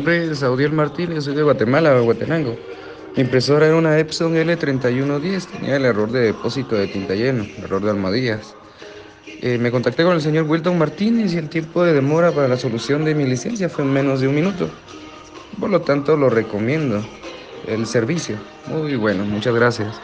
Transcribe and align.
nombre 0.00 0.30
es 0.30 0.38
Saudiel 0.38 0.72
Martínez, 0.72 1.24
soy 1.24 1.34
de 1.34 1.42
Guatemala, 1.42 2.00
Guatenango. 2.00 2.56
Mi 3.14 3.22
impresora 3.22 3.66
era 3.66 3.76
una 3.76 3.98
Epson 3.98 4.34
L3110, 4.34 5.44
tenía 5.44 5.76
el 5.76 5.84
error 5.84 6.10
de 6.10 6.20
depósito 6.20 6.74
de 6.74 6.86
tinta 6.86 7.14
lleno, 7.14 7.44
error 7.62 7.82
de 7.82 7.90
almohadillas. 7.90 8.56
Eh, 9.26 9.58
me 9.58 9.70
contacté 9.70 10.02
con 10.02 10.14
el 10.14 10.22
señor 10.22 10.46
Wilton 10.48 10.78
Martínez 10.78 11.34
y 11.34 11.36
el 11.36 11.50
tiempo 11.50 11.84
de 11.84 11.92
demora 11.92 12.32
para 12.32 12.48
la 12.48 12.56
solución 12.56 13.04
de 13.04 13.14
mi 13.14 13.26
licencia 13.26 13.68
fue 13.68 13.84
en 13.84 13.92
menos 13.92 14.22
de 14.22 14.28
un 14.28 14.36
minuto. 14.36 14.70
Por 15.58 15.68
lo 15.68 15.82
tanto, 15.82 16.16
lo 16.16 16.30
recomiendo. 16.30 17.04
El 17.66 17.84
servicio, 17.84 18.36
muy 18.68 18.96
bueno, 18.96 19.22
muchas 19.26 19.54
gracias. 19.54 20.00